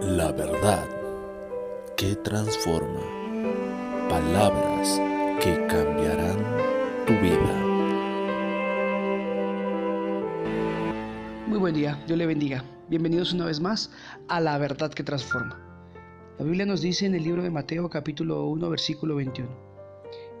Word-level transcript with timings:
La 0.00 0.30
verdad 0.30 0.88
que 1.96 2.14
transforma. 2.14 3.00
Palabras 4.08 5.00
que 5.42 5.66
cambiarán 5.66 6.38
tu 7.04 7.14
vida. 7.14 7.54
Muy 11.48 11.58
buen 11.58 11.74
día, 11.74 12.00
Dios 12.06 12.16
le 12.16 12.26
bendiga. 12.26 12.62
Bienvenidos 12.88 13.32
una 13.32 13.46
vez 13.46 13.60
más 13.60 13.90
a 14.28 14.40
La 14.40 14.56
verdad 14.58 14.92
que 14.94 15.02
transforma. 15.02 15.58
La 16.38 16.44
Biblia 16.44 16.64
nos 16.64 16.80
dice 16.80 17.04
en 17.04 17.16
el 17.16 17.24
libro 17.24 17.42
de 17.42 17.50
Mateo 17.50 17.90
capítulo 17.90 18.46
1 18.46 18.70
versículo 18.70 19.16
21. 19.16 19.48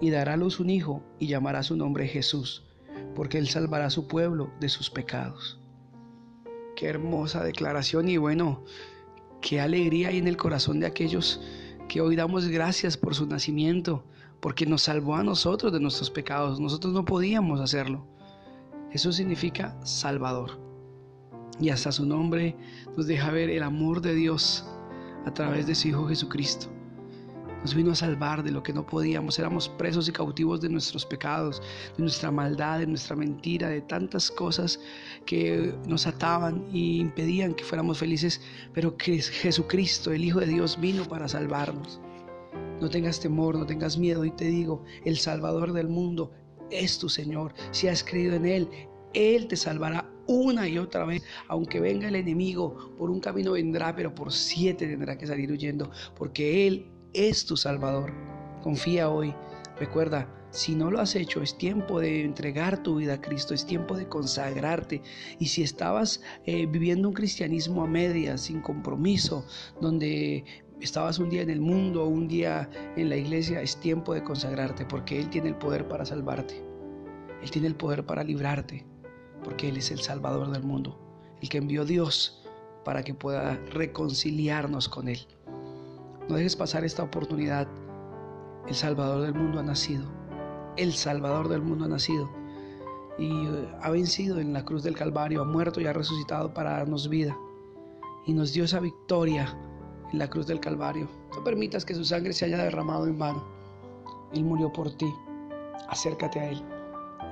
Y 0.00 0.10
dará 0.10 0.34
a 0.34 0.36
luz 0.36 0.60
un 0.60 0.70
hijo 0.70 1.02
y 1.18 1.26
llamará 1.26 1.64
su 1.64 1.76
nombre 1.76 2.06
Jesús, 2.06 2.64
porque 3.16 3.38
él 3.38 3.48
salvará 3.48 3.86
a 3.86 3.90
su 3.90 4.06
pueblo 4.06 4.52
de 4.60 4.68
sus 4.68 4.88
pecados. 4.88 5.58
Qué 6.76 6.86
hermosa 6.86 7.42
declaración 7.42 8.08
y 8.08 8.18
bueno, 8.18 8.64
qué 9.40 9.60
alegría 9.60 10.08
hay 10.08 10.18
en 10.18 10.28
el 10.28 10.36
corazón 10.36 10.80
de 10.80 10.86
aquellos 10.86 11.40
que 11.88 12.00
hoy 12.00 12.16
damos 12.16 12.46
gracias 12.48 12.96
por 12.96 13.14
su 13.14 13.26
nacimiento, 13.26 14.04
porque 14.40 14.66
nos 14.66 14.82
salvó 14.82 15.16
a 15.16 15.24
nosotros 15.24 15.72
de 15.72 15.80
nuestros 15.80 16.10
pecados. 16.10 16.60
Nosotros 16.60 16.92
no 16.92 17.04
podíamos 17.04 17.60
hacerlo. 17.60 18.06
Eso 18.92 19.12
significa 19.12 19.76
Salvador. 19.84 20.58
Y 21.60 21.70
hasta 21.70 21.90
su 21.90 22.06
nombre 22.06 22.56
nos 22.96 23.06
deja 23.06 23.30
ver 23.30 23.50
el 23.50 23.62
amor 23.62 24.00
de 24.00 24.14
Dios 24.14 24.64
a 25.26 25.34
través 25.34 25.66
de 25.66 25.74
su 25.74 25.88
Hijo 25.88 26.08
Jesucristo. 26.08 26.77
Nos 27.62 27.74
vino 27.74 27.90
a 27.90 27.94
salvar 27.96 28.44
de 28.44 28.52
lo 28.52 28.62
que 28.62 28.72
no 28.72 28.86
podíamos. 28.86 29.38
Éramos 29.38 29.68
presos 29.68 30.08
y 30.08 30.12
cautivos 30.12 30.60
de 30.60 30.68
nuestros 30.68 31.04
pecados, 31.04 31.60
de 31.96 32.02
nuestra 32.02 32.30
maldad, 32.30 32.78
de 32.78 32.86
nuestra 32.86 33.16
mentira, 33.16 33.68
de 33.68 33.80
tantas 33.80 34.30
cosas 34.30 34.78
que 35.26 35.74
nos 35.86 36.06
ataban 36.06 36.64
y 36.72 37.00
impedían 37.00 37.54
que 37.54 37.64
fuéramos 37.64 37.98
felices. 37.98 38.40
Pero 38.74 38.96
que 38.96 39.20
Jesucristo, 39.20 40.12
el 40.12 40.24
Hijo 40.24 40.38
de 40.38 40.46
Dios, 40.46 40.80
vino 40.80 41.04
para 41.04 41.26
salvarnos. 41.26 42.00
No 42.80 42.88
tengas 42.88 43.18
temor, 43.18 43.56
no 43.56 43.66
tengas 43.66 43.98
miedo. 43.98 44.24
Y 44.24 44.30
te 44.30 44.44
digo, 44.44 44.84
el 45.04 45.18
Salvador 45.18 45.72
del 45.72 45.88
mundo 45.88 46.30
es 46.70 46.98
tu 46.98 47.08
Señor. 47.08 47.54
Si 47.72 47.88
has 47.88 48.04
creído 48.04 48.36
en 48.36 48.46
Él, 48.46 48.68
Él 49.14 49.48
te 49.48 49.56
salvará 49.56 50.08
una 50.28 50.68
y 50.68 50.78
otra 50.78 51.04
vez. 51.04 51.24
Aunque 51.48 51.80
venga 51.80 52.06
el 52.06 52.14
enemigo, 52.14 52.94
por 52.96 53.10
un 53.10 53.18
camino 53.18 53.52
vendrá, 53.52 53.96
pero 53.96 54.14
por 54.14 54.32
siete 54.32 54.86
tendrá 54.86 55.18
que 55.18 55.26
salir 55.26 55.50
huyendo. 55.50 55.90
Porque 56.16 56.68
Él 56.68 56.86
es 57.12 57.46
tu 57.46 57.56
Salvador. 57.56 58.12
Confía 58.62 59.08
hoy. 59.08 59.34
Recuerda, 59.78 60.28
si 60.50 60.74
no 60.74 60.90
lo 60.90 61.00
has 61.00 61.14
hecho, 61.14 61.42
es 61.42 61.56
tiempo 61.58 62.00
de 62.00 62.24
entregar 62.24 62.82
tu 62.82 62.96
vida 62.96 63.14
a 63.14 63.20
Cristo, 63.20 63.54
es 63.54 63.66
tiempo 63.66 63.96
de 63.96 64.08
consagrarte. 64.08 65.02
Y 65.38 65.46
si 65.46 65.62
estabas 65.62 66.22
eh, 66.46 66.66
viviendo 66.66 67.08
un 67.08 67.14
cristianismo 67.14 67.82
a 67.82 67.86
medias, 67.86 68.42
sin 68.42 68.60
compromiso, 68.60 69.44
donde 69.80 70.44
estabas 70.80 71.18
un 71.18 71.28
día 71.28 71.42
en 71.42 71.50
el 71.50 71.60
mundo, 71.60 72.06
un 72.06 72.28
día 72.28 72.70
en 72.96 73.08
la 73.10 73.16
iglesia, 73.16 73.60
es 73.60 73.78
tiempo 73.78 74.14
de 74.14 74.24
consagrarte, 74.24 74.84
porque 74.86 75.18
Él 75.18 75.28
tiene 75.28 75.48
el 75.48 75.56
poder 75.56 75.86
para 75.86 76.04
salvarte. 76.04 76.64
Él 77.42 77.50
tiene 77.50 77.68
el 77.68 77.76
poder 77.76 78.04
para 78.06 78.24
librarte, 78.24 78.86
porque 79.44 79.68
Él 79.68 79.76
es 79.76 79.90
el 79.90 80.00
Salvador 80.00 80.50
del 80.50 80.62
mundo, 80.62 80.98
el 81.40 81.48
que 81.48 81.58
envió 81.58 81.84
Dios 81.84 82.42
para 82.84 83.02
que 83.02 83.14
pueda 83.14 83.56
reconciliarnos 83.70 84.88
con 84.88 85.08
Él. 85.08 85.26
No 86.28 86.36
dejes 86.36 86.56
pasar 86.56 86.84
esta 86.84 87.02
oportunidad. 87.02 87.66
El 88.66 88.74
Salvador 88.74 89.22
del 89.22 89.34
mundo 89.34 89.60
ha 89.60 89.62
nacido. 89.62 90.04
El 90.76 90.92
Salvador 90.92 91.48
del 91.48 91.62
mundo 91.62 91.86
ha 91.86 91.88
nacido. 91.88 92.28
Y 93.18 93.46
eh, 93.46 93.68
ha 93.80 93.90
vencido 93.90 94.38
en 94.38 94.52
la 94.52 94.64
cruz 94.64 94.82
del 94.82 94.94
Calvario, 94.94 95.40
ha 95.40 95.46
muerto 95.46 95.80
y 95.80 95.86
ha 95.86 95.92
resucitado 95.94 96.52
para 96.52 96.72
darnos 96.72 97.08
vida. 97.08 97.36
Y 98.26 98.34
nos 98.34 98.52
dio 98.52 98.64
esa 98.64 98.78
victoria 98.78 99.58
en 100.12 100.18
la 100.18 100.28
cruz 100.28 100.46
del 100.46 100.60
Calvario. 100.60 101.08
No 101.34 101.42
permitas 101.42 101.86
que 101.86 101.94
su 101.94 102.04
sangre 102.04 102.34
se 102.34 102.44
haya 102.44 102.58
derramado 102.58 103.06
en 103.06 103.18
vano. 103.18 103.42
Él 104.34 104.44
murió 104.44 104.70
por 104.70 104.90
ti. 104.90 105.10
Acércate 105.88 106.40
a 106.40 106.50
Él. 106.50 106.62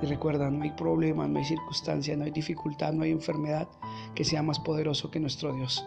Y 0.01 0.07
recuerda, 0.07 0.49
no 0.49 0.63
hay 0.63 0.71
problema, 0.71 1.27
no 1.27 1.37
hay 1.37 1.45
circunstancia, 1.45 2.17
no 2.17 2.25
hay 2.25 2.31
dificultad, 2.31 2.93
no 2.93 3.03
hay 3.03 3.11
enfermedad 3.11 3.67
que 4.15 4.25
sea 4.25 4.41
más 4.41 4.59
poderoso 4.59 5.11
que 5.11 5.19
nuestro 5.19 5.53
Dios. 5.53 5.85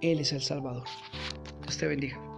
Él 0.00 0.20
es 0.20 0.32
el 0.32 0.40
Salvador. 0.40 0.84
Dios 1.68 1.76
te 1.76 1.86
bendiga. 1.86 2.37